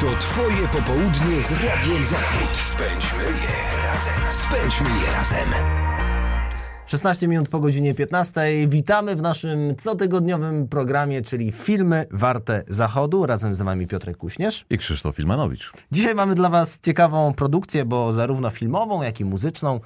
To 0.00 0.06
twoje 0.20 0.68
popołudnie 0.68 1.40
z 1.40 1.52
Radiem 1.52 2.04
Zachód. 2.04 2.56
Spędźmy 2.56 3.22
je 3.22 3.82
razem. 3.86 4.14
Spędźmy 4.30 5.00
je 5.00 5.12
razem. 5.12 5.48
16 6.86 7.28
minut 7.28 7.48
po 7.48 7.60
godzinie 7.60 7.94
15. 7.94 8.40
Witamy 8.68 9.16
w 9.16 9.22
naszym 9.22 9.76
cotygodniowym 9.76 10.68
programie, 10.68 11.22
czyli 11.22 11.52
Filmy 11.52 12.04
Warte 12.10 12.62
Zachodu. 12.68 13.26
Razem 13.26 13.54
z 13.54 13.62
Wami 13.62 13.86
Piotrek 13.86 14.16
Kuśnierz. 14.16 14.66
I 14.70 14.78
Krzysztof 14.78 15.16
Filmanowicz. 15.16 15.72
Dzisiaj 15.92 16.14
mamy 16.14 16.34
dla 16.34 16.48
Was 16.48 16.78
ciekawą 16.82 17.34
produkcję, 17.34 17.84
bo 17.84 18.12
zarówno 18.12 18.50
filmową, 18.50 19.02
jak 19.02 19.20
i 19.20 19.24
muzyczną. 19.24 19.80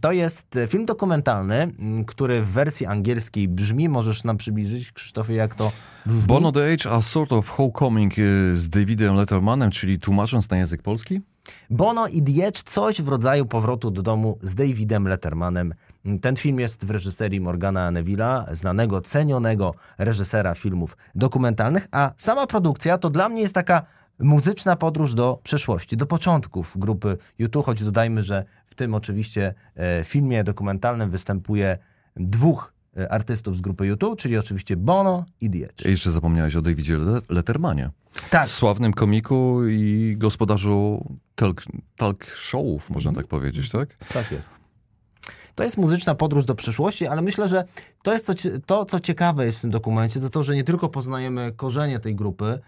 To 0.00 0.12
jest 0.12 0.58
film 0.68 0.86
dokumentalny, 0.86 1.72
który 2.06 2.42
w 2.42 2.48
wersji 2.48 2.86
angielskiej 2.86 3.48
brzmi. 3.48 3.88
Możesz 3.88 4.24
nam 4.24 4.36
przybliżyć, 4.36 4.92
Krzysztofie, 4.92 5.34
jak 5.34 5.54
to 5.54 5.72
brzmi? 6.06 6.22
Bono 6.22 6.52
the 6.52 6.72
Age, 6.72 6.90
a 6.90 7.02
sort 7.02 7.32
of 7.32 7.48
homecoming 7.48 8.12
e, 8.18 8.22
z 8.56 8.68
Davidem 8.68 9.14
Lettermanem, 9.16 9.70
czyli 9.70 9.98
tłumacząc 9.98 10.50
na 10.50 10.56
język 10.56 10.82
polski? 10.82 11.20
Bono 11.70 12.08
i 12.08 12.42
Edge, 12.42 12.62
coś 12.62 13.02
w 13.02 13.08
rodzaju 13.08 13.46
powrotu 13.46 13.90
do 13.90 14.02
domu 14.02 14.38
z 14.42 14.54
Davidem 14.54 15.08
Lettermanem. 15.08 15.74
Ten 16.22 16.36
film 16.36 16.60
jest 16.60 16.84
w 16.84 16.90
reżyserii 16.90 17.40
Morgana 17.40 17.92
Neville'a, 17.92 18.54
znanego, 18.54 19.00
cenionego 19.00 19.74
reżysera 19.98 20.54
filmów 20.54 20.96
dokumentalnych, 21.14 21.88
a 21.90 22.12
sama 22.16 22.46
produkcja 22.46 22.98
to 22.98 23.10
dla 23.10 23.28
mnie 23.28 23.42
jest 23.42 23.54
taka 23.54 23.82
muzyczna 24.20 24.76
podróż 24.76 25.14
do 25.14 25.40
przeszłości, 25.42 25.96
do 25.96 26.06
początków 26.06 26.74
grupy 26.78 27.16
YouTube, 27.38 27.66
choć 27.66 27.84
dodajmy, 27.84 28.22
że 28.22 28.44
w 28.66 28.74
tym 28.74 28.94
oczywiście 28.94 29.54
e, 29.76 30.04
filmie 30.04 30.44
dokumentalnym 30.44 31.10
występuje 31.10 31.78
dwóch 32.16 32.72
e, 32.96 33.12
artystów 33.12 33.56
z 33.56 33.60
grupy 33.60 33.86
YouTube, 33.86 34.18
czyli 34.20 34.38
oczywiście 34.38 34.76
Bono 34.76 35.24
i 35.40 35.46
Edge. 35.46 35.84
I 35.86 35.90
jeszcze 35.90 36.10
zapomniałeś 36.10 36.56
o 36.56 36.62
Davidzie 36.62 36.96
Le- 36.96 37.20
Lettermanie. 37.28 37.90
Tak. 38.30 38.48
Sławnym 38.48 38.92
komiku 38.92 39.66
i 39.68 40.14
gospodarzu 40.18 41.06
talk, 41.34 41.62
talk 41.96 42.24
showów, 42.24 42.90
można 42.90 43.12
tak 43.12 43.26
powiedzieć, 43.26 43.70
tak? 43.70 43.96
Tak 44.12 44.32
jest. 44.32 44.50
To 45.54 45.64
jest 45.64 45.76
muzyczna 45.76 46.14
podróż 46.14 46.44
do 46.44 46.54
przyszłości, 46.54 47.06
ale 47.06 47.22
myślę, 47.22 47.48
że 47.48 47.64
to, 48.02 48.12
jest 48.12 48.26
co, 48.26 48.34
cie- 48.34 48.58
to, 48.66 48.84
co 48.84 49.00
ciekawe 49.00 49.46
jest 49.46 49.58
w 49.58 49.60
tym 49.60 49.70
dokumencie, 49.70 50.20
to 50.20 50.30
to, 50.30 50.42
że 50.42 50.54
nie 50.54 50.64
tylko 50.64 50.88
poznajemy 50.88 51.52
korzenie 51.56 51.98
tej 52.00 52.14
grupy, 52.14 52.58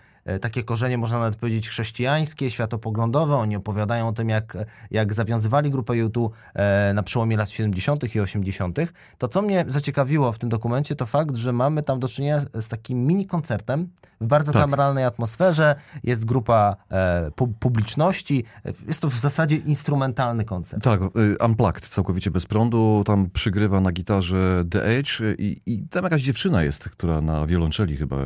takie 0.41 0.63
korzenie 0.63 0.99
można 0.99 1.19
nawet 1.19 1.37
powiedzieć 1.37 1.69
chrześcijańskie, 1.69 2.51
światopoglądowe. 2.51 3.37
Oni 3.37 3.57
opowiadają 3.57 4.09
o 4.09 4.13
tym, 4.13 4.29
jak, 4.29 4.57
jak 4.91 5.15
zawiązywali 5.15 5.71
grupę 5.71 5.97
YouTube 5.97 6.35
e, 6.55 6.93
na 6.95 7.03
przełomie 7.03 7.37
lat 7.37 7.51
70. 7.51 8.15
i 8.15 8.21
80. 8.21 8.79
To, 9.19 9.29
co 9.29 9.43
mnie 9.43 9.65
zaciekawiło 9.69 10.33
w 10.33 10.39
tym 10.39 10.49
dokumencie, 10.49 10.95
to 10.95 11.07
fakt, 11.07 11.37
że 11.37 11.53
mamy 11.53 11.83
tam 11.83 12.01
do 12.01 12.09
czynienia 12.09 12.41
z, 12.41 12.69
takim 12.69 13.07
mini 13.07 13.27
koncertem 13.27 13.89
w 14.21 14.27
bardzo 14.27 14.53
Tak. 14.53 14.63
kameralnej 14.63 15.05
atmosferze. 15.05 15.75
Jest 16.05 16.25
grupa 16.25 16.77
e, 16.91 17.31
pu- 17.37 17.53
publiczności. 17.61 18.45
Jest 18.87 19.03
to 19.03 19.11
w 19.11 19.15
zasadzie 19.15 19.57
instrumentalny 19.57 20.45
koncert. 20.45 20.85
Tak, 20.85 21.01
y, 21.03 21.37
Unplugged, 21.45 21.89
całkowicie 21.89 22.31
bez 22.31 22.47
prądu. 22.47 23.03
Tam 23.07 23.31
przygrywa 23.31 23.81
na 23.81 23.93
gitarze 23.93 24.65
The 24.71 24.99
y, 24.99 25.37
i, 25.39 25.61
i 25.67 25.83
tam 25.89 26.05
jakaś 26.05 26.23
dziewczyna 26.23 26.63
jest, 26.63 26.89
która 26.89 27.21
na 27.21 27.47
wiolonczeli 27.47 27.97
chyba 27.97 28.17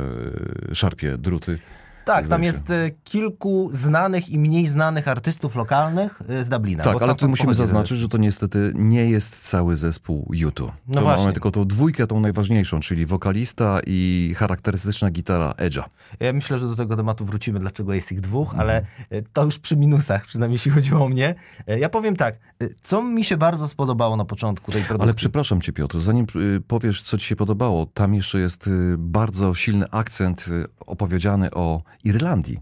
szarpie 0.73 1.17
druty. 1.17 1.59
Tak, 2.07 2.27
tam 2.27 2.43
jest 2.43 2.69
e, 2.69 2.91
kilku 3.03 3.69
znanych 3.73 4.29
i 4.29 4.39
mniej 4.39 4.67
znanych 4.67 5.07
artystów 5.07 5.55
lokalnych 5.55 6.21
e, 6.29 6.43
z 6.43 6.49
Dublina. 6.49 6.83
Tak, 6.83 7.01
ale 7.01 7.15
tu 7.15 7.29
musimy 7.29 7.53
zaznaczyć, 7.53 7.97
że 7.99 8.09
to 8.09 8.17
niestety 8.17 8.71
nie 8.75 9.09
jest 9.09 9.39
cały 9.41 9.77
zespół 9.77 10.29
YouTube. 10.33 10.71
No 10.87 10.93
to 10.93 11.01
właśnie. 11.01 11.21
mamy 11.23 11.33
tylko 11.33 11.51
tą 11.51 11.65
dwójkę, 11.67 12.07
tą 12.07 12.19
najważniejszą, 12.19 12.79
czyli 12.79 13.05
wokalista 13.05 13.79
i 13.87 14.33
charakterystyczna 14.37 15.11
gitara 15.11 15.51
Edge'a. 15.51 15.83
Ja 16.19 16.33
myślę, 16.33 16.57
że 16.59 16.67
do 16.67 16.75
tego 16.75 16.95
tematu 16.95 17.25
wrócimy, 17.25 17.59
dlaczego 17.59 17.93
jest 17.93 18.11
ich 18.11 18.21
dwóch, 18.21 18.47
Mhm. 18.49 18.61
ale 18.61 18.81
e, 19.09 19.21
to 19.33 19.43
już 19.43 19.59
przy 19.59 19.77
minusach, 19.77 20.25
przynajmniej 20.25 20.55
jeśli 20.55 20.71
chodziło 20.71 21.05
o 21.05 21.09
mnie. 21.09 21.35
Ja 21.67 21.89
powiem 21.89 22.15
tak, 22.15 22.39
co 22.81 23.03
mi 23.03 23.23
się 23.23 23.37
bardzo 23.37 23.67
spodobało 23.67 24.15
na 24.15 24.25
początku 24.25 24.71
tej 24.71 24.81
produkcji. 24.81 25.03
Ale 25.03 25.13
przepraszam 25.13 25.61
cię 25.61 25.73
Piotr, 25.73 25.99
zanim 25.99 26.25
y, 26.35 26.61
powiesz, 26.67 27.01
co 27.01 27.17
ci 27.17 27.25
się 27.25 27.35
podobało, 27.35 27.85
tam 27.85 28.13
jeszcze 28.13 28.39
jest 28.39 28.67
y, 28.67 28.95
bardzo 28.97 29.53
silny 29.53 29.85
akcent 29.91 30.47
y, 30.47 30.65
opowiedziany 30.85 31.51
o 31.51 31.81
Irlandii. 32.03 32.59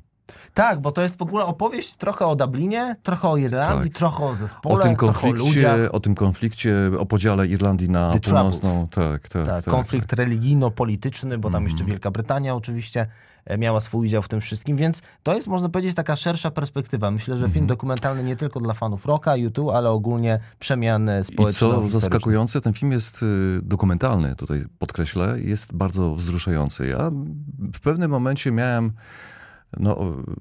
Tak, 0.54 0.82
bo 0.82 0.92
to 0.92 1.02
jest 1.02 1.20
w 1.20 1.22
ogóle 1.22 1.46
opowieść 1.46 1.96
trochę 1.96 2.26
o 2.26 2.36
Dublinie, 2.36 2.96
trochę 3.04 3.30
o 3.30 3.38
Irlandii, 3.38 3.90
Tak. 3.90 3.98
trochę 3.98 4.26
o 4.26 4.36
zespole, 4.36 4.76
O 4.76 4.78
tym, 4.84 4.96
trochę 4.96 5.12
o 5.12 5.14
konflikcie, 5.22 5.46
ludziach. 5.46 5.94
o 5.96 6.00
tym 6.00 6.16
konflikcie, 6.16 6.92
o 7.00 7.06
podziale 7.06 7.48
Irlandii 7.48 7.90
na 7.90 8.12
The 8.12 8.20
północną. 8.20 8.88
Tak, 8.92 9.30
tak, 9.30 9.46
Tak, 9.46 9.66
tak, 9.66 9.74
konflikt 9.74 10.14
religijno-polityczny, 10.14 11.38
bo 11.38 11.50
tam 11.50 11.64
Mhm. 11.64 11.72
jeszcze 11.72 11.86
Wielka 11.86 12.12
Brytania 12.12 12.56
oczywiście 12.56 13.08
e, 13.46 13.58
miała 13.58 13.80
swój 13.80 14.06
udział 14.06 14.22
w 14.22 14.28
tym 14.28 14.42
wszystkim, 14.42 14.78
więc 14.78 15.02
to 15.24 15.36
jest, 15.36 15.48
można 15.48 15.70
powiedzieć, 15.70 15.96
taka 15.96 16.16
szersza 16.16 16.52
perspektywa. 16.52 17.12
Myślę, 17.12 17.36
że 17.38 17.40
Mhm. 17.46 17.54
film 17.54 17.68
dokumentalny 17.68 18.24
nie 18.24 18.36
tylko 18.36 18.60
dla 18.60 18.74
fanów 18.74 19.06
rocka, 19.06 19.36
YouTube, 19.36 19.70
ale 19.74 19.90
ogólnie 19.90 20.40
przemian 20.60 21.10
e, 21.10 21.22
I 21.50 21.54
co 21.54 21.88
zaskakujące, 21.88 22.62
ten 22.62 22.74
film 22.74 22.92
jest 22.92 23.24
y, 23.24 23.60
dokumentalny, 23.64 24.36
tutaj 24.36 24.62
podkreślę, 24.80 25.40
jest 25.40 25.74
bardzo 25.74 26.16
wzruszający. 26.16 26.88
Ja 26.88 27.10
w 27.74 27.80
pewnym 27.80 28.12
momencie 28.12 28.52
miałem, 28.52 28.92
no, 29.80 29.98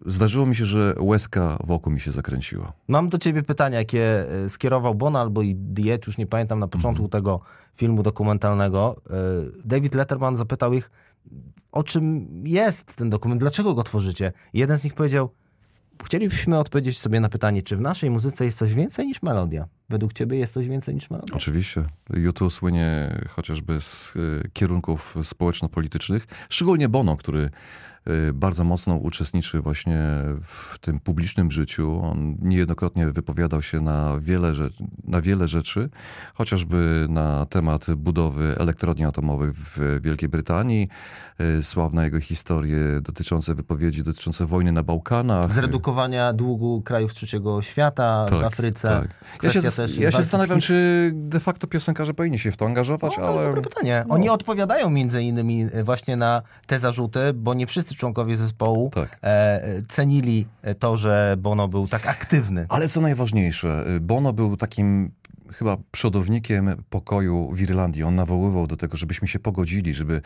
zdarzyło 0.07 0.47
mi 0.47 0.57
się, 0.57 0.65
że 0.65 0.95
łezka 1.01 1.59
wokół 1.65 1.93
mi 1.93 2.01
się 2.01 2.13
zakręciła. 2.13 2.73
Mam 2.89 3.09
do 3.09 3.19
ciebie 3.19 3.43
pytanie, 3.43 3.77
jakie 3.77 4.31
e, 4.45 4.49
skierował 4.49 4.95
Bon 4.95 5.17
albo 5.17 5.43
i 5.43 5.55
Diet, 5.55 6.07
już 6.07 6.19
nie 6.19 6.27
pamiętam, 6.27 6.59
na 6.61 6.69
początku 6.69 7.05
Mhm. 7.05 7.11
tego 7.11 7.41
filmu 7.77 8.03
dokumentalnego. 8.03 8.97
E, 9.11 9.15
David 9.65 9.95
Letterman 9.95 10.37
zapytał 10.37 10.73
ich, 10.73 10.91
o 11.73 11.83
czym 11.83 12.29
jest 12.47 12.97
ten 12.97 13.11
dokument, 13.11 13.41
dlaczego 13.41 13.75
go 13.75 13.83
tworzycie. 13.83 14.33
Jeden 14.53 14.79
z 14.79 14.85
nich 14.85 14.95
powiedział, 14.95 15.29
chcielibyśmy 16.05 16.59
odpowiedzieć 16.59 16.99
sobie 17.01 17.21
na 17.21 17.29
pytanie, 17.29 17.63
czy 17.63 17.77
w 17.77 17.81
naszej 17.81 18.11
muzyce 18.11 18.45
jest 18.45 18.59
coś 18.59 18.75
więcej 18.75 19.07
niż 19.07 19.23
melodia. 19.23 19.69
Według 19.89 20.13
ciebie 20.13 20.39
jest 20.39 20.55
coś 20.55 20.69
więcej 20.69 20.95
niż 20.95 21.11
melodia? 21.11 21.35
Oczywiście. 21.37 21.85
YouTube 22.11 22.53
słynie 22.53 23.19
chociażby 23.29 23.81
z 23.81 24.17
y, 24.17 24.51
kierunków 24.53 25.17
społeczno-politycznych, 25.23 26.27
szczególnie 26.49 26.89
Bono, 26.89 27.17
który 27.17 27.51
y, 28.29 28.33
bardzo 28.33 28.65
mocno 28.65 28.95
uczestniczy 28.95 29.61
właśnie 29.61 29.99
w 30.43 30.79
tym 30.81 31.01
publicznym 31.01 31.51
życiu. 31.51 32.01
On 32.03 32.37
niejednokrotnie 32.43 33.07
wypowiadał 33.07 33.63
się 33.63 33.81
na 33.81 34.19
wiele, 34.21 34.53
rze- 34.53 34.71
na 35.05 35.21
wiele 35.21 35.49
rzeczy, 35.49 35.89
chociażby 36.35 37.07
na 37.09 37.47
temat 37.47 37.87
budowy 37.97 38.55
elektrowni 38.59 39.05
atomowych 39.05 39.53
w 39.57 40.01
Wielkiej 40.03 40.29
Brytanii, 40.29 40.89
y, 41.59 41.63
sławne 41.63 42.05
jego 42.05 42.21
historie 42.21 42.77
dotyczące 43.03 43.55
wypowiedzi 43.55 44.03
dotyczące 44.03 44.47
wojny 44.47 44.73
na 44.73 44.83
Bałkanach. 44.83 45.53
Zredukowania 45.53 46.33
długu 46.33 46.83
krajów 46.83 47.15
trzeciego 47.15 47.63
świata 47.63 48.27
w 48.27 48.31
Tak, 48.31 48.43
Afryce. 48.45 48.89
tak. 48.89 49.09
Ja 49.43 49.51
się, 49.51 49.61
też 49.77 49.97
ja 49.97 50.11
się 50.11 50.17
zastanawiam, 50.17 50.61
czy 50.61 51.11
de 51.15 51.41
facto 51.41 51.67
piosenkarze 51.67 52.15
powinni 52.15 52.39
się 52.39 52.51
w 52.51 52.57
to 52.57 52.67
angażować, 52.67 53.13
No, 53.17 53.23
to 53.23 53.29
ale... 53.39 53.47
dobre 53.47 53.63
pytanie. 53.63 54.05
Oni 54.09 54.29
odpowiadają 54.29 54.91
między 54.91 55.23
innymi 55.23 55.67
e, 55.73 55.85
właśnie 55.85 56.17
na 56.17 56.43
te 56.67 56.79
zarzuty, 56.79 57.33
bo 57.35 57.55
nie 57.55 57.67
wszyscy 57.67 57.95
członkowie 57.95 58.37
zespołu 58.37 58.91
Tak. 58.95 59.19
e, 59.23 59.27
e, 59.65 59.83
cenili 59.89 60.47
e, 60.63 60.75
to, 60.75 60.97
że 60.97 61.35
Bono 61.39 61.69
był 61.69 61.89
tak 61.89 62.07
aktywny. 62.07 62.67
Ale 62.69 62.89
co 62.89 63.01
najważniejsze, 63.01 63.85
Bono 64.01 64.33
był 64.33 64.57
takim 64.57 65.11
chyba 65.55 65.77
przodownikiem 65.91 66.83
pokoju 66.91 67.51
w 67.53 67.61
Irlandii. 67.61 68.03
On 68.03 68.15
nawoływał 68.15 68.67
do 68.67 68.77
tego, 68.77 68.97
żebyśmy 68.97 69.29
się 69.29 69.39
pogodzili, 69.39 69.95
żeby 69.95 70.21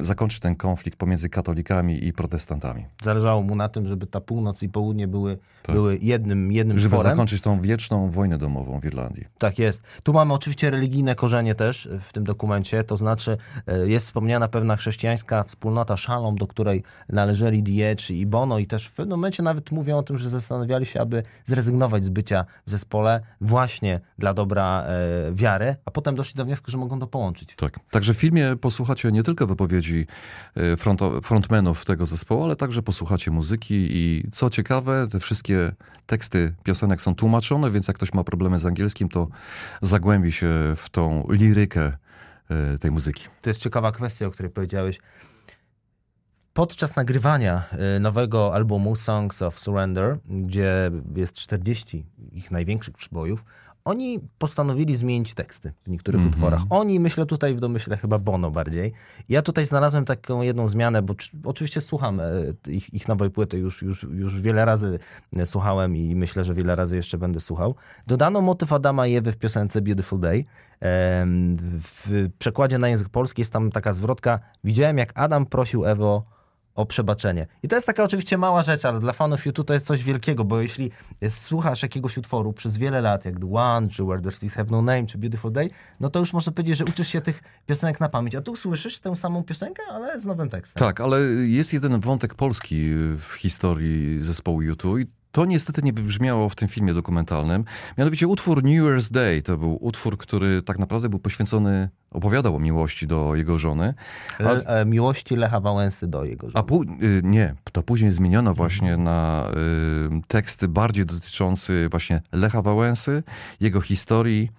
zakończyć 0.00 0.40
ten 0.40 0.56
konflikt 0.56 0.98
pomiędzy 0.98 1.28
katolikami 1.28 2.06
i 2.06 2.12
protestantami. 2.12 2.84
Zależało 3.02 3.42
mu 3.42 3.56
na 3.56 3.68
tym, 3.68 3.86
żeby 3.86 4.06
ta 4.06 4.20
północ 4.20 4.62
i 4.62 4.68
południe 4.68 5.08
były, 5.08 5.38
Tak. 5.62 5.74
były 5.74 5.98
jednym, 6.02 6.52
jednym 6.52 6.78
Żeby 6.78 6.96
zakończyć 6.96 7.40
tą 7.40 7.60
wieczną 7.60 8.10
wojnę 8.10 8.38
domową 8.38 8.80
w 8.80 8.84
Irlandii. 8.84 9.24
Tak 9.38 9.58
jest. 9.58 9.82
Tu 10.02 10.12
mamy 10.12 10.34
oczywiście 10.34 10.70
religijne 10.70 11.14
korzenie 11.14 11.54
też 11.54 11.88
w 12.00 12.12
tym 12.12 12.24
dokumencie, 12.24 12.84
to 12.84 12.96
znaczy 12.96 13.36
e, 13.66 13.88
jest 13.88 14.06
wspomniana 14.06 14.48
pewna 14.48 14.76
chrześcijańska 14.76 15.44
wspólnota 15.44 15.96
Shalom, 15.96 16.36
do 16.36 16.46
której 16.46 16.82
należeli 17.08 17.62
Diecz 17.62 18.10
i 18.10 18.26
Bono 18.26 18.58
i 18.58 18.66
też 18.66 18.86
w 18.86 18.94
pewnym 18.94 19.18
momencie 19.18 19.42
nawet 19.42 19.70
mówią 19.70 19.98
o 19.98 20.02
tym, 20.02 20.18
że 20.18 20.28
zastanawiali 20.28 20.86
się, 20.86 21.00
aby 21.00 21.22
zrezygnować 21.44 22.04
z 22.04 22.08
bycia 22.08 22.44
w 22.66 22.70
zespole 22.70 23.20
właśnie 23.40 24.00
dla 24.18 24.34
dobra 24.34 24.71
e, 24.80 25.32
wiary, 25.32 25.76
a 25.84 25.90
potem 25.90 26.14
doszli 26.14 26.36
do 26.36 26.44
wniosku, 26.44 26.70
że 26.70 26.78
mogą 26.78 27.00
to 27.00 27.06
połączyć. 27.06 27.54
Tak. 27.56 27.78
Także 27.90 28.14
w 28.14 28.16
filmie 28.16 28.56
posłuchacie 28.60 29.12
nie 29.12 29.22
tylko 29.22 29.46
wypowiedzi 29.46 30.06
e, 30.54 30.76
fronto, 30.76 31.20
frontmenów 31.20 31.84
tego 31.84 32.06
zespołu, 32.06 32.44
ale 32.44 32.56
także 32.56 32.82
posłuchacie 32.82 33.30
muzyki 33.30 33.88
i 33.90 34.24
co 34.32 34.50
ciekawe, 34.50 35.06
te 35.10 35.20
wszystkie 35.20 35.72
teksty 36.06 36.54
piosenek 36.64 37.00
są 37.00 37.14
tłumaczone, 37.14 37.70
więc 37.70 37.88
jak 37.88 37.96
ktoś 37.96 38.14
ma 38.14 38.24
problemy 38.24 38.58
z 38.58 38.66
angielskim, 38.66 39.08
to 39.08 39.28
zagłębi 39.82 40.32
się 40.32 40.48
w 40.76 40.90
tą 40.90 41.26
lirykę 41.30 41.92
e, 42.48 42.78
tej 42.78 42.90
muzyki. 42.90 43.24
To 43.42 43.50
jest 43.50 43.62
ciekawa 43.62 43.92
kwestia, 43.92 44.26
o 44.26 44.30
której 44.30 44.52
powiedziałeś. 44.52 44.98
Podczas 46.52 46.96
nagrywania 46.96 47.62
nowego 48.00 48.54
albumu 48.54 48.96
Songs 48.96 49.42
of 49.42 49.60
Surrender, 49.60 50.18
gdzie 50.24 50.90
jest 51.16 51.36
40 51.36 52.06
ich 52.32 52.50
największych 52.50 52.94
przybojów, 52.96 53.44
oni 53.84 54.20
postanowili 54.38 54.96
zmienić 54.96 55.34
teksty 55.34 55.72
w 55.84 55.88
niektórych 55.88 56.20
Mhm. 56.20 56.34
utworach. 56.34 56.62
Oni, 56.70 57.00
myślę 57.00 57.26
tutaj 57.26 57.54
w 57.54 57.60
domyśle 57.60 57.96
chyba 57.96 58.18
Bono 58.18 58.50
bardziej. 58.50 58.92
Ja 59.28 59.42
tutaj 59.42 59.66
znalazłem 59.66 60.04
taką 60.04 60.42
jedną 60.42 60.68
zmianę, 60.68 61.02
bo 61.02 61.14
czy- 61.14 61.30
oczywiście 61.44 61.80
słucham 61.80 62.20
e, 62.20 62.24
ich, 62.68 62.94
ich 62.94 63.08
nowej 63.08 63.30
płyty, 63.30 63.58
już, 63.58 63.82
już, 63.82 64.02
już 64.02 64.40
wiele 64.40 64.64
razy 64.64 64.98
e, 65.36 65.46
słuchałem 65.46 65.96
i 65.96 66.14
myślę, 66.16 66.44
że 66.44 66.54
wiele 66.54 66.76
razy 66.76 66.96
jeszcze 66.96 67.18
będę 67.18 67.40
słuchał. 67.40 67.74
Dodano 68.06 68.40
motyw 68.40 68.72
Adama 68.72 69.06
i 69.06 69.14
Ewy 69.16 69.32
w 69.32 69.36
piosence 69.36 69.80
Beautiful 69.82 70.20
Day. 70.20 70.44
W 71.82 72.28
przekładzie 72.38 72.78
na 72.78 72.88
język 72.88 73.08
polski 73.08 73.40
jest 73.40 73.52
tam 73.52 73.70
taka 73.70 73.92
zwrotka. 73.92 74.40
Widziałem, 74.64 74.98
jak 74.98 75.12
Adam 75.14 75.46
prosił 75.46 75.84
Ewo 75.86 76.24
o 76.74 76.86
przebaczenie. 76.86 77.46
I 77.62 77.68
to 77.68 77.74
jest 77.76 77.86
taka 77.86 78.04
oczywiście 78.04 78.38
mała 78.38 78.62
rzecz, 78.62 78.84
ale 78.84 78.98
dla 78.98 79.12
fanów 79.12 79.46
YouTube 79.46 79.66
to 79.66 79.74
jest 79.74 79.86
coś 79.86 80.04
wielkiego, 80.04 80.44
bo 80.44 80.60
jeśli 80.60 80.90
słuchasz 81.28 81.82
jakiegoś 81.82 82.18
utworu 82.18 82.52
przez 82.52 82.76
wiele 82.76 83.00
lat, 83.00 83.24
jak 83.24 83.40
The 83.40 83.54
One, 83.54 83.88
czy 83.88 84.04
Where 84.04 84.20
There's 84.22 84.40
Things 84.40 84.54
Have 84.54 84.68
No 84.70 84.82
Name, 84.82 85.06
czy 85.06 85.18
Beautiful 85.18 85.52
Day, 85.52 85.70
no 86.00 86.08
to 86.08 86.20
już 86.20 86.32
można 86.32 86.52
powiedzieć, 86.52 86.78
że 86.78 86.84
uczysz 86.84 87.08
się 87.08 87.20
tych 87.20 87.42
piosenek 87.66 88.00
na 88.00 88.08
pamięć. 88.08 88.34
A 88.34 88.40
tu 88.40 88.56
słyszysz 88.56 89.00
tę 89.00 89.16
samą 89.16 89.44
piosenkę, 89.44 89.82
ale 89.92 90.20
z 90.20 90.24
nowym 90.24 90.50
tekstem. 90.50 90.80
Tak, 90.80 91.00
ale 91.00 91.20
jest 91.46 91.72
jeden 91.72 92.00
wątek 92.00 92.34
polski 92.34 92.90
w 93.18 93.32
historii 93.38 94.22
zespołu 94.22 94.62
YouTube 94.62 95.21
to 95.32 95.44
niestety 95.44 95.82
nie 95.82 95.92
wybrzmiało 95.92 96.48
w 96.48 96.54
tym 96.54 96.68
filmie 96.68 96.94
dokumentalnym. 96.94 97.64
Mianowicie 97.98 98.28
utwór 98.28 98.62
New 98.62 98.82
Year's 98.82 99.12
Day 99.12 99.42
to 99.42 99.56
był 99.56 99.84
utwór, 99.84 100.18
który 100.18 100.62
tak 100.62 100.78
naprawdę 100.78 101.08
był 101.08 101.18
poświęcony, 101.18 101.88
opowiadał 102.10 102.56
o 102.56 102.58
miłości 102.58 103.06
do 103.06 103.34
jego 103.34 103.58
żony. 103.58 103.94
Le, 104.38 104.52
e, 104.66 104.84
miłości 104.84 105.36
Lecha 105.36 105.60
Wałęsy 105.60 106.06
do 106.06 106.24
jego 106.24 106.50
żony. 106.50 106.64
A 106.68 107.04
y, 107.04 107.20
nie, 107.24 107.54
to 107.72 107.82
później 107.82 108.10
zmieniono 108.10 108.54
właśnie 108.54 108.96
na 108.96 109.50
y, 110.16 110.20
teksty 110.28 110.68
bardziej 110.68 111.06
dotyczące 111.06 111.88
właśnie 111.88 112.22
Lecha 112.32 112.62
Wałęsy, 112.62 113.22
jego 113.60 113.80
historii. 113.80 114.50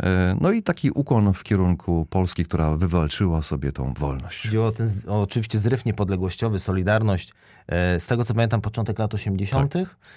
Y, 0.00 0.04
No 0.40 0.52
i 0.52 0.62
taki 0.62 0.90
ukłon 0.90 1.32
w 1.32 1.42
kierunku 1.42 2.06
Polski, 2.10 2.44
która 2.44 2.76
wywalczyła 2.76 3.42
sobie 3.42 3.72
tą 3.72 3.92
wolność. 3.94 4.42
Chodziło 4.42 4.66
o 4.66 4.72
ten, 4.72 4.88
o, 5.08 5.20
oczywiście 5.20 5.58
zryw 5.58 5.84
niepodległościowy, 5.84 6.58
Solidarność. 6.58 7.32
E, 7.68 8.00
Z 8.00 8.06
tego 8.06 8.24
co 8.24 8.34
pamiętam, 8.34 8.60
początek 8.60 8.98
lat 8.98 9.14
80. 9.14 9.74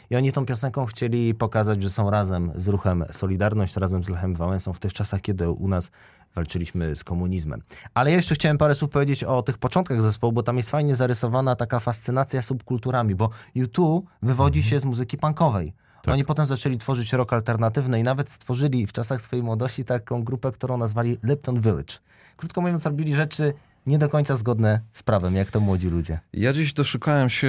I 0.10 0.16
oni 0.16 0.32
tą 0.32 0.46
piosenką 0.46 0.86
chcieli 0.86 1.36
pokazać, 1.36 1.84
że 1.84 1.90
są 1.90 2.10
razem 2.10 2.52
z 2.56 2.68
ruchem 2.68 3.04
Solidarność, 3.12 3.76
razem 3.76 4.04
z 4.04 4.10
Lechem 4.10 4.36
Wałęsą 4.36 4.74
w 4.74 4.80
tych 4.80 4.94
czasach, 4.94 5.22
kiedy 5.22 5.50
u 5.50 5.68
nas 5.68 5.92
walczyliśmy 6.36 6.96
z 6.96 7.04
komunizmem. 7.04 7.62
Ale 7.94 8.10
ja 8.10 8.16
jeszcze 8.16 8.36
chciałem 8.36 8.58
parę 8.58 8.76
słów 8.76 8.90
powiedzieć 8.92 9.24
o 9.24 9.42
tych 9.42 9.58
początkach 9.58 10.02
zespołu, 10.02 10.34
bo 10.34 10.44
tam 10.44 10.58
jest 10.58 10.70
fajnie 10.70 10.96
zarysowana 10.96 11.56
taka 11.56 11.80
fascynacja 11.80 12.42
subkulturami, 12.42 13.16
bo 13.16 13.30
U2 13.56 14.02
wywodzi 14.22 14.64
się 14.64 14.80
z 14.80 14.86
muzyki 14.86 15.18
punkowej. 15.18 15.74
Oni 16.08 16.26
potem 16.26 16.46
zaczęli 16.46 16.78
tworzyć 16.78 17.14
rock 17.14 17.34
alternatywny 17.34 18.00
i 18.00 18.04
nawet 18.04 18.32
stworzyli 18.32 18.88
w 18.88 18.94
czasach 18.94 19.22
swojej 19.22 19.44
młodości 19.44 19.86
taką 19.86 20.24
grupę, 20.24 20.52
którą 20.52 20.78
nazwali 20.78 21.18
Lipton 21.24 21.62
Village. 21.62 21.94
Krótko 22.38 22.62
mówiąc, 22.62 22.86
robili 22.86 23.16
rzeczy 23.16 23.54
nie 23.86 23.98
do 23.98 24.10
końca 24.10 24.36
zgodne 24.36 24.82
z 24.92 25.04
prawem, 25.04 25.36
jak 25.36 25.52
to 25.52 25.60
młodzi 25.60 25.88
ludzie. 25.90 26.20
Ja 26.34 26.54
dziś 26.54 26.74
doszukałem 26.74 27.30
się, 27.30 27.48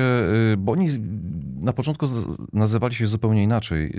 y, 0.52 0.56
bo 0.56 0.72
oni 0.72 0.88
na 1.60 1.72
początku 1.72 2.06
nazywali 2.52 2.94
się 2.94 3.06
zupełnie 3.06 3.42
inaczej. 3.42 3.92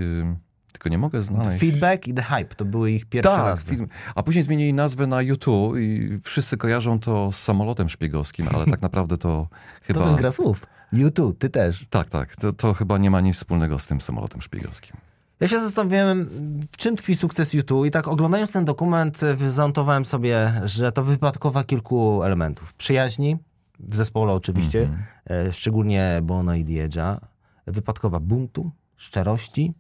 Tylko 0.74 0.90
nie 0.90 0.98
mogę 0.98 1.24
znaleźć. 1.24 1.60
Feedback 1.60 2.08
i 2.08 2.14
The 2.14 2.24
Hype 2.24 2.56
to 2.56 2.66
były 2.66 2.92
ich 2.92 3.06
pierwsze 3.06 3.32
Tak, 3.32 3.46
nazwy. 3.46 3.76
film. 3.76 3.88
A 4.16 4.24
później 4.24 4.44
zmienili 4.44 4.74
nazwę 4.74 5.08
na 5.08 5.22
YouTube 5.22 5.78
i 5.78 6.18
wszyscy 6.24 6.58
kojarzą 6.58 7.00
to 7.00 7.32
z 7.32 7.36
samolotem 7.36 7.90
szpiegowskim, 7.90 8.48
ale 8.54 8.66
tak 8.66 8.82
naprawdę 8.88 9.18
to 9.18 9.48
chyba... 9.82 10.00
to 10.00 10.06
jest 10.06 10.18
gra 10.18 10.32
słów. 10.32 10.66
YouTube, 10.94 11.40
ty 11.40 11.50
też. 11.50 11.86
Tak, 11.90 12.10
tak. 12.10 12.36
To, 12.36 12.54
to 12.54 12.74
chyba 12.74 12.98
nie 12.98 13.12
ma 13.12 13.22
nic 13.22 13.36
wspólnego 13.36 13.80
z 13.80 13.88
tym 13.88 14.02
samolotem 14.02 14.42
szpiegowskim. 14.42 14.98
Ja 15.40 15.48
się 15.48 15.60
zastanawiałem, 15.60 16.30
w 16.72 16.78
czym 16.78 16.96
tkwi 16.96 17.16
sukces 17.16 17.54
YouTube 17.54 17.86
i 17.86 17.92
tak 17.92 18.08
oglądając 18.08 18.52
ten 18.52 18.66
dokument 18.66 19.24
e, 19.24 19.34
wyzantowałem 19.34 20.06
sobie, 20.06 20.62
że 20.64 20.92
to 20.92 21.04
wypadkowa 21.04 21.64
kilku 21.64 22.24
elementów. 22.24 22.74
Przyjaźni, 22.74 23.38
w 23.80 23.96
zespole 23.96 24.34
oczywiście, 24.34 24.90
e, 25.30 25.54
szczególnie 25.54 26.20
Bono 26.24 26.56
i 26.56 26.64
Diedza, 26.64 27.20
wypadkowa 27.68 28.20
buntu, 28.20 28.72
szczerości, 28.98 29.74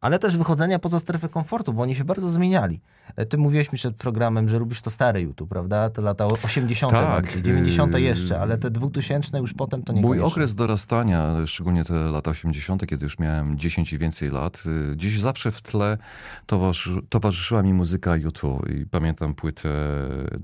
ale 0.00 0.18
też 0.18 0.36
wychodzenia 0.36 0.78
poza 0.78 0.98
strefę 0.98 1.28
komfortu, 1.28 1.72
bo 1.72 1.82
oni 1.82 1.94
się 1.94 2.04
bardzo 2.04 2.30
zmieniali. 2.30 2.80
E, 3.16 3.26
Ty 3.26 3.38
mówiłeś 3.38 3.72
mi 3.72 3.78
przed 3.78 3.96
programem, 3.96 4.48
że 4.48 4.58
lubisz 4.58 4.82
to 4.82 4.90
stare 4.90 5.20
YouTube, 5.22 5.48
prawda? 5.48 5.90
To 5.90 6.02
lata 6.02 6.26
80., 6.42 6.92
Tak, 6.92 7.24
bardziej, 7.24 7.42
90. 7.42 7.94
yy, 7.94 8.00
jeszcze, 8.00 8.40
ale 8.40 8.58
te 8.58 8.70
2000 8.70 9.38
już 9.38 9.54
potem 9.54 9.82
to 9.82 9.92
nie 9.92 10.00
Mój 10.00 10.20
okres 10.20 10.54
dorastania, 10.54 11.26
szczególnie 11.46 11.84
te 11.84 11.94
lata 11.94 12.30
80., 12.30 12.86
kiedy 12.86 13.04
już 13.04 13.18
miałem 13.18 13.58
10 13.58 13.92
i 13.92 13.98
więcej 13.98 14.30
lat, 14.30 14.62
y, 14.92 14.96
gdzieś 14.96 15.20
zawsze 15.20 15.50
w 15.50 15.62
tle 15.62 15.98
towarzy, 16.46 17.00
towarzyszyła 17.08 17.62
mi 17.62 17.74
muzyka 17.74 18.16
YouTube. 18.16 18.68
I 18.70 18.86
pamiętam 18.86 19.34
płytę 19.34 19.68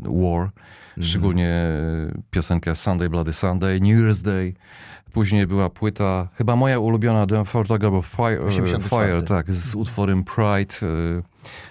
War, 0.01 0.51
szczególnie 1.01 1.65
piosenkę 2.31 2.77
Sunday 2.77 3.09
Bloody 3.09 3.33
Sunday, 3.33 3.81
New 3.81 3.99
Year's 3.99 4.23
Day. 4.23 4.55
Później 5.15 5.47
była 5.47 5.71
płyta, 5.71 6.29
chyba 6.35 6.57
moja 6.57 6.79
ulubiona, 6.79 7.27
The 7.27 7.45
of 7.95 8.07
Fire, 8.07 8.41
84. 8.41 9.07
Fire 9.07 9.23
tak, 9.23 9.53
z 9.53 9.75
utworem 9.75 10.25
Pride. 10.25 10.87
y, 10.87 11.23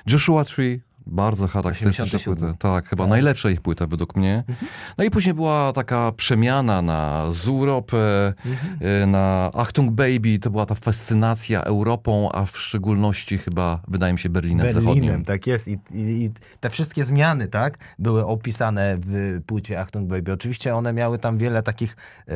Joshua 0.08 0.46
Tree, 0.46 0.82
bardzo 1.06 1.48
charakterystyczna 1.48 2.06
87. 2.06 2.38
płyta. 2.54 2.70
Tak, 2.74 2.86
chyba 2.88 3.08
najlepsza 3.08 3.50
ich 3.50 3.62
płyta 3.62 3.88
według 3.88 4.16
mnie. 4.16 4.44
No 4.98 5.04
i 5.04 5.10
później 5.10 5.34
była 5.34 5.74
taka 5.74 6.12
przemiana 6.12 6.82
na 6.82 7.26
Zeuropę, 7.32 8.34
y, 9.04 9.06
na 9.06 9.52
Achtung 9.54 9.92
Baby, 9.92 10.40
to 10.40 10.50
była 10.50 10.66
ta 10.66 10.76
fascynacja 10.76 11.62
Europą, 11.64 12.30
a 12.32 12.46
w 12.46 12.58
szczególności 12.58 13.38
chyba, 13.38 13.82
wydaje 13.88 14.14
mi 14.14 14.20
się, 14.20 14.30
Berlinem, 14.30 14.66
Berlinem, 14.66 14.84
Zachodnim. 14.84 15.26
tak 15.26 15.48
jest. 15.48 15.68
I, 15.68 15.72
i, 15.92 16.00
I 16.26 16.32
te 16.60 16.70
wszystkie 16.70 17.04
zmiany, 17.04 17.48
tak, 17.48 17.78
były 18.00 18.26
opisane 18.26 18.98
w 19.00 19.40
płycie 19.46 19.80
Achtung 19.80 20.08
Baby. 20.10 20.32
Oczywiście 20.34 20.76
one 20.76 20.94
miały 20.94 21.20
tam 21.20 21.38
wiele 21.38 21.64
takich, 21.64 21.96
e, 22.28 22.34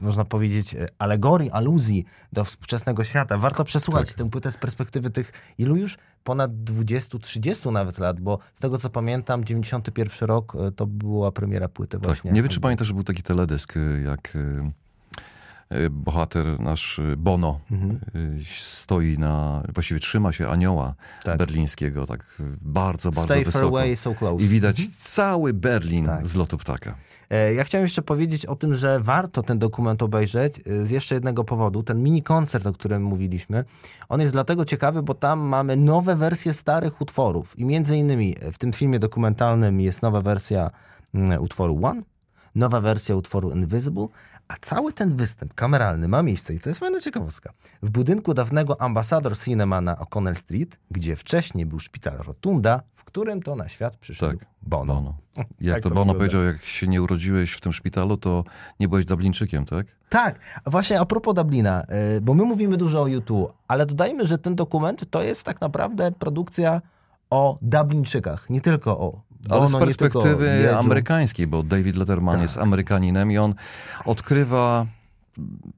można 0.00 0.24
powiedzieć, 0.24 0.74
e, 0.74 0.86
alegorii, 0.98 1.50
aluzji 1.50 2.04
do 2.32 2.44
współczesnego 2.44 3.04
świata. 3.04 3.38
Warto 3.38 3.64
przesłuchać 3.64 4.08
Tak. 4.08 4.16
tę 4.16 4.30
płytę 4.30 4.52
z 4.52 4.56
perspektywy 4.56 5.10
tych 5.10 5.32
ilu 5.58 5.76
już? 5.76 5.96
Ponad 6.26 6.50
20-30 6.50 7.72
nawet 7.72 7.98
lat, 7.98 8.20
bo 8.20 8.38
z 8.54 8.60
tego 8.60 8.78
co 8.78 8.90
pamiętam, 8.90 9.44
91 9.44 10.28
rok 10.28 10.56
e, 10.56 10.72
to 10.72 10.86
była 10.86 11.32
premiera 11.32 11.68
płyty 11.68 11.96
Tak. 11.96 12.06
właśnie. 12.06 12.32
Nie 12.32 12.42
wiem, 12.42 12.50
czy 12.50 12.60
pamiętasz, 12.60 12.88
że 12.88 12.94
był 12.94 13.04
taki 13.04 13.22
teledysk, 13.22 13.76
y, 13.76 14.02
jak 14.06 14.36
y, 14.36 14.72
bohater 15.90 16.60
nasz 16.60 16.98
y, 16.98 17.16
Bono 17.16 17.60
y, 18.14 18.44
stoi 18.60 19.18
na, 19.18 19.62
właściwie 19.74 20.00
trzyma 20.00 20.32
się 20.32 20.48
anioła 20.48 20.94
Tak. 21.24 21.38
berlińskiego, 21.38 22.06
tak 22.06 22.42
bardzo, 22.60 23.10
bardzo 23.10 23.24
Stay 23.34 23.44
wysoko. 23.44 23.66
away, 23.66 23.96
so 23.96 24.14
close. 24.14 24.44
I 24.44 24.48
widać 24.48 24.88
cały 24.98 25.52
Berlin 25.54 26.06
Tak. 26.06 26.26
z 26.26 26.34
lotu 26.36 26.58
ptaka. 26.58 26.94
E, 27.30 27.54
Ja 27.54 27.64
chciałem 27.64 27.84
jeszcze 27.84 28.02
powiedzieć 28.02 28.46
o 28.46 28.56
tym, 28.56 28.74
że 28.74 29.00
warto 29.00 29.42
ten 29.42 29.58
dokument 29.58 30.02
obejrzeć 30.02 30.60
e, 30.66 30.86
z 30.86 30.90
jeszcze 30.90 31.14
jednego 31.14 31.44
powodu. 31.44 31.82
Ten 31.82 32.02
mini 32.02 32.22
koncert, 32.22 32.66
o 32.66 32.72
którym 32.72 33.02
mówiliśmy, 33.02 33.64
on 34.08 34.20
jest 34.20 34.32
dlatego 34.32 34.64
ciekawy, 34.64 35.02
bo 35.02 35.14
tam 35.14 35.40
mamy 35.40 35.76
nowe 35.76 36.16
wersje 36.16 36.52
starych 36.54 37.00
utworów. 37.00 37.58
I 37.58 37.64
między 37.64 37.96
innymi 37.96 38.34
w 38.52 38.58
tym 38.58 38.72
filmie 38.72 38.98
dokumentalnym 38.98 39.80
jest 39.80 40.02
nowa 40.02 40.20
wersja 40.22 40.70
mm, 41.14 41.42
utworu 41.42 41.80
One, 41.86 42.02
nowa 42.56 42.80
wersja 42.80 43.16
utworu 43.16 43.50
Invisible, 43.50 44.08
a 44.48 44.54
cały 44.60 44.92
ten 44.92 45.16
występ 45.16 45.54
kameralny 45.54 46.08
ma 46.08 46.22
miejsce, 46.22 46.54
i 46.54 46.60
to 46.60 46.68
jest 46.68 46.80
fajna 46.80 47.00
ciekawostka, 47.00 47.52
w 47.82 47.90
budynku 47.90 48.34
dawnego 48.34 48.80
Ambassador 48.80 49.38
Cinema 49.38 49.80
na 49.80 49.94
O'Connell 49.94 50.34
Street, 50.34 50.78
gdzie 50.90 51.16
wcześniej 51.16 51.66
był 51.66 51.80
szpital 51.80 52.18
Rotunda, 52.18 52.82
w 52.94 53.04
którym 53.04 53.42
to 53.42 53.56
na 53.56 53.68
świat 53.68 53.96
przyszedł 53.96 54.38
Tak, 54.38 54.48
Bono. 54.62 54.94
Bono. 54.94 55.14
Jak 55.60 55.74
Tak 55.74 55.82
to 55.82 55.88
to 55.88 55.94
Bono 55.94 56.12
wygląda. 56.12 56.14
powiedział, 56.18 56.42
jak 56.42 56.62
się 56.64 56.86
nie 56.86 57.02
urodziłeś 57.02 57.52
w 57.52 57.60
tym 57.60 57.72
szpitalu, 57.72 58.16
to 58.16 58.44
nie 58.80 58.88
byłeś 58.88 59.04
Dublińczykiem, 59.04 59.64
tak? 59.64 59.86
Tak, 60.08 60.38
właśnie 60.66 61.00
a 61.00 61.04
propos 61.04 61.34
Dublina, 61.34 61.86
y, 62.16 62.20
bo 62.20 62.34
my 62.34 62.44
mówimy 62.44 62.76
dużo 62.76 63.02
o 63.02 63.06
YouTube, 63.06 63.52
ale 63.68 63.86
dodajmy, 63.86 64.26
że 64.26 64.38
ten 64.38 64.54
dokument 64.54 65.10
to 65.10 65.22
jest 65.22 65.44
tak 65.44 65.60
naprawdę 65.60 66.12
produkcja 66.12 66.82
o 67.30 67.58
Dublińczykach, 67.62 68.50
nie 68.50 68.60
tylko 68.60 68.98
o 68.98 69.20
Ale 69.50 69.68
z 69.68 69.76
perspektywy 69.76 70.76
amerykańskiej, 70.76 71.46
bo 71.46 71.62
David 71.62 71.96
Letterman 71.96 72.34
Tak. 72.34 72.42
jest 72.42 72.58
Amerykaninem 72.58 73.32
i 73.32 73.38
on 73.38 73.54
odkrywa 74.04 74.86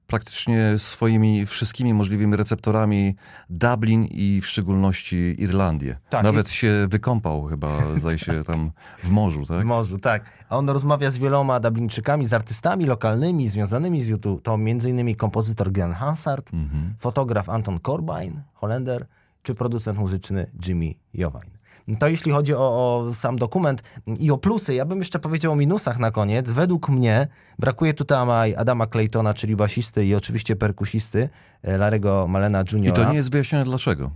praktycznie 0.06 0.74
swoimi 0.78 1.46
wszystkimi 1.46 1.94
możliwymi 1.94 2.36
receptorami 2.36 3.16
Dublin 3.50 4.04
i 4.04 4.40
w 4.40 4.46
szczególności 4.46 5.34
Irlandię. 5.38 5.98
Tak, 6.10 6.24
Nawet 6.24 6.50
się 6.50 6.86
wykąpał 6.90 7.44
chyba, 7.44 7.78
zdaje 7.96 8.18
się, 8.18 8.44
tam 8.44 8.70
w 9.04 9.10
morzu, 9.10 9.46
tak? 9.46 9.62
W 9.62 9.64
morzu, 9.64 9.98
tak. 9.98 10.44
A 10.48 10.56
on 10.56 10.68
rozmawia 10.70 11.10
z 11.10 11.18
wieloma 11.18 11.60
Dublińczykami, 11.60 12.26
z 12.26 12.32
artystami 12.32 12.84
lokalnymi 12.84 13.48
związanymi 13.48 14.00
z 14.02 14.06
YouTube. 14.08 14.42
To 14.42 14.54
m.in. 14.54 15.16
kompozytor 15.16 15.72
Glenn 15.72 15.92
Hansard, 15.92 16.52
Mhm. 16.54 16.94
fotograf 16.98 17.48
Anton 17.48 17.78
Corbijn, 17.80 18.42
Holender, 18.54 19.06
czy 19.42 19.54
producent 19.54 19.98
muzyczny 19.98 20.50
Jimmy 20.66 20.94
Jovine. 21.14 21.57
To 21.98 22.08
jeśli 22.08 22.32
chodzi 22.32 22.54
o, 22.54 22.58
o 22.58 23.14
sam 23.14 23.36
dokument 23.38 23.82
i 24.18 24.30
o 24.30 24.38
plusy, 24.38 24.74
ja 24.74 24.84
bym 24.84 24.98
jeszcze 24.98 25.18
powiedział 25.18 25.52
o 25.52 25.56
minusach 25.56 25.98
na 25.98 26.10
koniec. 26.10 26.50
Według 26.50 26.88
mnie 26.88 27.26
brakuje 27.58 27.94
tutaj 27.94 28.54
Adama 28.56 28.86
Claytona, 28.86 29.34
czyli 29.34 29.56
basisty 29.56 30.04
i 30.04 30.14
oczywiście 30.14 30.56
perkusisty, 30.56 31.28
e, 31.62 31.78
Larego 31.78 32.26
Malena 32.28 32.62
I 32.62 32.64
Juniora. 32.72 32.96
to 33.04 33.10
nie 33.10 33.16
jest 33.16 33.32
wyjaśnione 33.32 33.64
dlaczego. 33.64 34.10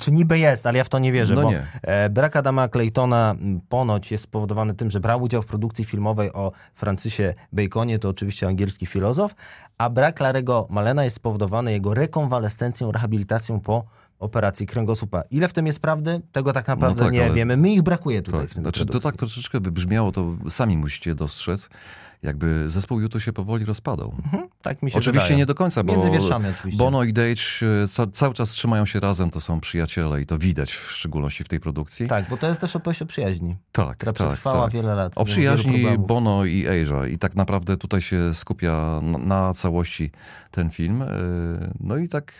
Czy 0.00 0.12
niby 0.12 0.38
jest, 0.38 0.66
ale 0.66 0.78
ja 0.78 0.84
w 0.84 0.88
to 0.88 0.98
nie 0.98 1.12
wierzę, 1.12 1.34
No 1.34 1.42
bo 1.42 1.50
nie. 1.50 1.62
e, 1.82 2.10
brak 2.10 2.36
Adama 2.36 2.68
Claytona 2.68 3.34
ponoć 3.68 4.12
jest 4.12 4.24
spowodowany 4.24 4.74
tym, 4.74 4.90
że 4.90 5.00
brał 5.00 5.22
udział 5.22 5.42
w 5.42 5.46
produkcji 5.46 5.84
filmowej 5.84 6.32
o 6.32 6.52
Francisie 6.74 7.34
Baconie, 7.52 7.98
to 7.98 8.08
oczywiście 8.08 8.46
angielski 8.46 8.86
filozof, 8.86 9.34
a 9.78 9.90
brak 9.90 10.20
Larego 10.20 10.66
Malena 10.70 11.04
jest 11.04 11.16
spowodowany 11.16 11.72
jego 11.72 11.94
rekonwalescencją, 11.94 12.92
rehabilitacją 12.92 13.60
po 13.60 13.84
operacji 14.18 14.66
kręgosłupa. 14.66 15.22
Ile 15.30 15.48
w 15.48 15.52
tym 15.52 15.66
jest 15.66 15.80
prawdy? 15.80 16.20
Tego 16.32 16.52
tak 16.52 16.68
naprawdę 16.68 17.04
tak, 17.04 17.12
nie 17.12 17.24
ale- 17.24 17.34
wiemy. 17.34 17.56
My 17.56 17.70
ich 17.72 17.82
brakuje 17.82 18.22
tutaj 18.22 18.40
Tak. 18.40 18.50
w 18.50 18.54
tym 18.54 18.62
Znaczy, 18.64 18.86
to 18.86 19.00
tak 19.00 19.16
troszeczkę 19.16 19.60
wybrzmiało, 19.60 20.12
to 20.12 20.36
sami 20.48 20.76
musicie 20.76 21.14
dostrzec, 21.14 21.68
jakby 22.22 22.70
zespół 22.70 23.00
YouTube 23.00 23.22
się 23.22 23.32
powoli 23.32 23.64
rozpadał. 23.64 24.14
Mhm, 24.24 24.48
tak 24.62 24.82
mi 24.82 24.90
się 24.90 24.98
Oczywiście 24.98 25.22
wydaje. 25.22 25.36
nie 25.38 25.46
do 25.46 25.54
końca, 25.54 25.82
bo 25.84 25.92
Między 25.92 26.10
wierszami 26.10 26.46
oczywiście. 26.58 26.78
Bono 26.78 27.02
i 27.04 27.12
Dage 27.12 27.86
ca 27.88 28.06
cały 28.06 28.34
czas 28.34 28.50
trzymają 28.50 28.86
się 28.86 29.00
razem, 29.00 29.30
to 29.30 29.40
są 29.40 29.60
przyjaciele 29.60 30.20
i 30.20 30.26
to 30.26 30.38
widać 30.38 30.72
w 30.72 30.92
szczególności 30.92 31.44
w 31.44 31.48
tej 31.48 31.60
produkcji. 31.60 32.06
Tak, 32.06 32.28
bo 32.28 32.36
to 32.36 32.46
jest 32.46 32.60
też 32.60 32.76
opowieść 32.76 33.02
o 33.02 33.06
przyjaźni, 33.06 33.56
tak, 33.72 33.96
która 33.96 34.12
tak, 34.12 34.28
przetrwała 34.28 34.64
tak. 34.64 34.72
wiele 34.72 34.94
lat. 34.94 35.12
O 35.16 35.24
przyjaźni. 35.24 35.84
Bono 35.98 36.44
i 36.44 36.66
Asia 36.68 37.06
i 37.06 37.18
tak 37.18 37.34
naprawdę 37.36 37.76
tutaj 37.76 38.00
się 38.00 38.34
skupia 38.34 39.00
na, 39.02 39.18
na 39.18 39.54
całości 39.64 40.10
ten 40.50 40.70
film. 40.70 41.02
E, 41.02 41.08
No 41.80 41.96
i 41.96 42.08
tak 42.08 42.32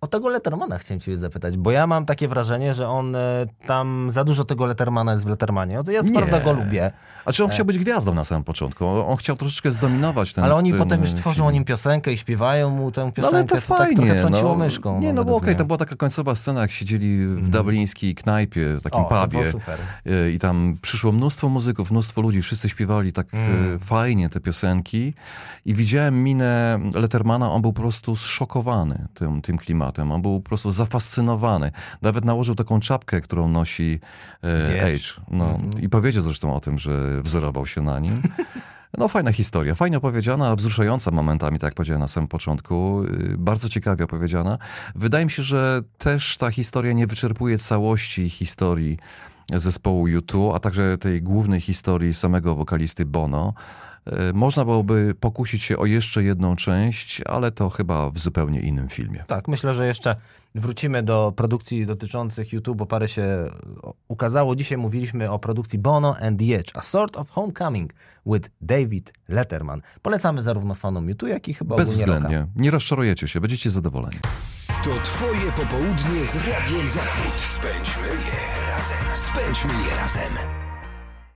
O 0.00 0.06
tego 0.06 0.28
Lettermana 0.28 0.78
chciałem 0.78 1.00
cię 1.00 1.16
zapytać, 1.16 1.56
bo 1.56 1.70
ja 1.70 1.86
mam 1.86 2.06
takie 2.06 2.28
wrażenie, 2.28 2.74
że 2.74 2.88
on 2.88 3.16
e, 3.16 3.46
tam 3.66 4.08
za 4.10 4.24
dużo 4.24 4.44
tego 4.44 4.66
Lettermana 4.66 5.12
jest 5.12 5.24
w 5.24 5.28
Lettermanie. 5.28 5.78
Ja 5.92 6.02
co 6.02 6.12
prawda 6.12 6.40
go 6.40 6.52
lubię, 6.52 6.90
A 7.24 7.32
czy 7.32 7.44
on 7.44 7.50
chciał 7.50 7.66
być 7.66 7.78
gwiazdą 7.78 8.14
na 8.14 8.24
samym 8.24 8.44
początku? 8.44 8.86
On 8.86 9.16
chciał 9.16 9.36
troszeczkę 9.36 9.72
zdominować 9.72 10.32
ten 10.32 10.44
ale 10.44 10.54
oni 10.54 10.70
ten 10.70 10.78
potem 10.78 11.00
już 11.00 11.10
film. 11.10 11.20
tworzą 11.20 11.46
o 11.46 11.50
nim 11.50 11.64
piosenkę 11.64 12.12
i 12.12 12.16
śpiewają 12.18 12.70
mu 12.70 12.90
tę 12.92 13.04
No 13.04 13.12
piosenkę. 13.12 13.36
ale 13.36 13.44
to 13.44 13.54
tak 13.54 13.64
fajnie. 13.64 13.96
trochę 13.96 14.14
trąciło 14.20 14.50
no. 14.52 14.56
myszką. 14.64 15.00
Nie, 15.00 15.12
no 15.12 15.20
według 15.20 15.26
bo 15.28 15.36
okej, 15.36 15.48
mnie. 15.48 15.58
to 15.58 15.64
była 15.64 15.78
taka 15.78 15.96
końcowa 15.96 16.34
scena, 16.34 16.60
jak 16.60 16.70
siedzieli 16.70 17.26
w 17.26 17.48
dublińskiej 17.48 18.14
knajpie, 18.14 18.78
takim 18.82 19.00
o, 19.00 19.04
to 19.08 19.20
pubie. 19.28 19.52
E, 20.06 20.30
I 20.30 20.38
tam 20.38 20.76
przyszło 20.82 21.12
mnóstwo 21.12 21.48
muzyków, 21.48 21.90
mnóstwo 21.90 22.20
ludzi, 22.20 22.42
wszyscy 22.42 22.68
śpiewali 22.68 23.12
tak 23.12 23.26
Mm. 23.32 23.74
e, 23.74 23.78
fajnie 23.78 24.28
te 24.28 24.40
piosenki. 24.40 25.14
I 25.64 25.74
widziałem 25.74 26.22
minę 26.22 26.78
Lettermana, 26.94 27.52
on 27.52 27.62
był 27.62 27.72
po 27.72 27.80
prostu 27.82 28.16
zszokowany 28.16 29.06
tym, 29.14 29.42
tym 29.42 29.58
klimatem. 29.58 29.85
On 30.12 30.22
był 30.22 30.40
po 30.40 30.48
prostu 30.48 30.70
zafascynowany. 30.70 31.70
Nawet 32.02 32.24
nałożył 32.24 32.54
taką 32.54 32.80
czapkę, 32.80 33.20
którą 33.20 33.48
nosi 33.48 34.00
e. 34.44 34.82
Age. 34.82 35.22
No, 35.30 35.46
Mhm. 35.46 35.70
I 35.82 35.88
powiedział 35.88 36.22
zresztą 36.22 36.54
o 36.54 36.60
tym, 36.60 36.78
że 36.78 37.22
wzorował 37.22 37.66
się 37.66 37.80
na 37.80 38.00
nim. 38.00 38.22
No 38.98 39.08
fajna 39.08 39.32
historia, 39.32 39.74
fajnie 39.74 39.96
opowiedziana, 39.96 40.46
ale 40.46 40.56
wzruszająca 40.56 41.10
momentami, 41.10 41.58
tak 41.58 41.68
jak 41.68 41.74
powiedziałem 41.74 42.00
na 42.00 42.08
samym 42.08 42.28
początku. 42.28 43.02
Yy, 43.04 43.38
Bardzo 43.38 43.68
ciekawie 43.68 44.04
opowiedziana. 44.04 44.58
Wydaje 44.94 45.24
mi 45.24 45.30
się, 45.30 45.42
że 45.42 45.82
też 45.98 46.36
ta 46.36 46.50
historia 46.50 46.92
nie 46.92 47.06
wyczerpuje 47.06 47.58
całości 47.58 48.30
historii 48.30 48.98
zespołu 49.54 50.06
U2, 50.08 50.54
a 50.54 50.58
także 50.58 50.98
tej 50.98 51.22
głównej 51.22 51.60
historii 51.60 52.14
samego 52.14 52.54
wokalisty 52.54 53.04
Bono. 53.04 53.54
Yy, 54.06 54.32
Można 54.32 54.64
byłoby 54.64 55.14
pokusić 55.20 55.62
się 55.62 55.76
o 55.76 55.86
jeszcze 55.86 56.22
jedną 56.22 56.56
część, 56.56 57.20
ale 57.26 57.50
to 57.50 57.70
chyba 57.70 58.10
w 58.10 58.18
zupełnie 58.18 58.60
innym 58.60 58.88
filmie. 58.88 59.24
Tak, 59.26 59.48
myślę, 59.48 59.74
że 59.74 59.86
jeszcze 59.86 60.16
wrócimy 60.54 61.02
do 61.02 61.32
produkcji 61.36 61.86
dotyczących 61.86 62.52
YouTube, 62.52 62.78
bo 62.78 62.86
parę 62.86 63.08
się 63.08 63.50
ukazało. 64.08 64.56
Dzisiaj 64.56 64.78
mówiliśmy 64.78 65.30
o 65.30 65.38
produkcji 65.38 65.78
Bono 65.78 66.16
and 66.20 66.38
the 66.38 66.44
Edge, 66.58 66.70
A 66.74 66.82
Sort 66.82 67.16
of 67.16 67.30
Homecoming 67.30 67.92
with 68.26 68.50
David 68.60 69.12
Letterman. 69.28 69.82
Polecamy 70.02 70.42
zarówno 70.42 70.74
fanom 70.74 71.08
YouTube, 71.08 71.28
jak 71.28 71.48
i 71.48 71.54
chyba 71.54 71.74
ogólnie 71.74 71.90
rocka. 71.90 72.06
Bezwzględnie. 72.06 72.46
Nie 72.56 72.70
rozczarujecie 72.70 73.28
się, 73.28 73.40
będziecie 73.40 73.70
zadowoleni. 73.70 74.18
To 74.84 74.90
twoje 75.04 75.52
popołudnie 75.52 76.26
z 76.26 76.36
Radiem 76.36 76.88
Zachód. 76.88 77.40
Spędźmy 77.40 78.06
je 78.08 78.70
razem. 78.70 78.98
Spędźmy 79.14 79.72
je 79.90 79.96
razem. 79.96 80.65